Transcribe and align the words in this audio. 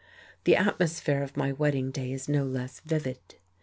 The 0.45 0.55
atmosphere 0.55 1.21
of 1.21 1.37
my 1.37 1.51
wedding 1.51 1.91
day 1.91 2.11
is 2.11 2.27
no 2.27 2.43
less 2.43 2.79
vivid. 2.79 3.35